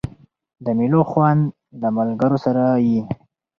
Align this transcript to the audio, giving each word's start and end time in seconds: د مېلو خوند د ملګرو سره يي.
د 0.63 0.65
مېلو 0.77 1.01
خوند 1.09 1.41
د 1.81 1.83
ملګرو 1.97 2.37
سره 2.45 2.63
يي. 2.87 2.99